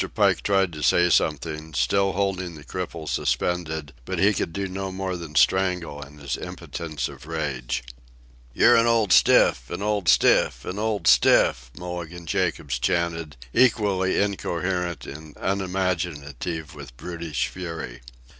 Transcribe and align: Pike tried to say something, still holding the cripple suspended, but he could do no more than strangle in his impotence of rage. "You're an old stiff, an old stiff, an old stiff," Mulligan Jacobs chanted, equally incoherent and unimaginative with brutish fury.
Pike 0.15 0.41
tried 0.41 0.73
to 0.73 0.81
say 0.81 1.11
something, 1.11 1.75
still 1.75 2.13
holding 2.13 2.55
the 2.55 2.63
cripple 2.63 3.07
suspended, 3.07 3.93
but 4.03 4.17
he 4.17 4.33
could 4.33 4.51
do 4.51 4.67
no 4.67 4.91
more 4.91 5.15
than 5.15 5.35
strangle 5.35 6.01
in 6.01 6.17
his 6.17 6.37
impotence 6.37 7.07
of 7.07 7.27
rage. 7.27 7.83
"You're 8.51 8.75
an 8.75 8.87
old 8.87 9.13
stiff, 9.13 9.69
an 9.69 9.83
old 9.83 10.09
stiff, 10.09 10.65
an 10.65 10.79
old 10.79 11.05
stiff," 11.07 11.69
Mulligan 11.77 12.25
Jacobs 12.25 12.79
chanted, 12.79 13.37
equally 13.53 14.19
incoherent 14.19 15.05
and 15.05 15.37
unimaginative 15.39 16.73
with 16.73 16.97
brutish 16.97 17.45
fury. 17.49 18.01